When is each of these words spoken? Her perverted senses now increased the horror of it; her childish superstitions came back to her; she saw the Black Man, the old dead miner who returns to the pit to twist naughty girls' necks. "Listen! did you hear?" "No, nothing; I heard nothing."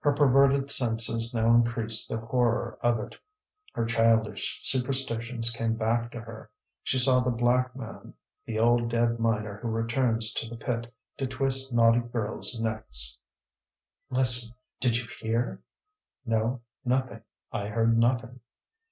Her 0.00 0.12
perverted 0.12 0.68
senses 0.72 1.32
now 1.32 1.54
increased 1.54 2.08
the 2.08 2.18
horror 2.18 2.76
of 2.82 2.98
it; 2.98 3.14
her 3.72 3.84
childish 3.86 4.56
superstitions 4.60 5.50
came 5.52 5.74
back 5.76 6.10
to 6.10 6.20
her; 6.20 6.50
she 6.82 6.98
saw 6.98 7.20
the 7.20 7.30
Black 7.30 7.76
Man, 7.76 8.12
the 8.46 8.58
old 8.58 8.90
dead 8.90 9.20
miner 9.20 9.58
who 9.58 9.68
returns 9.68 10.32
to 10.32 10.50
the 10.50 10.56
pit 10.56 10.92
to 11.18 11.28
twist 11.28 11.72
naughty 11.72 12.00
girls' 12.00 12.60
necks. 12.60 13.16
"Listen! 14.10 14.56
did 14.80 14.96
you 14.98 15.06
hear?" 15.20 15.62
"No, 16.24 16.62
nothing; 16.84 17.22
I 17.52 17.68
heard 17.68 17.96
nothing." 17.96 18.40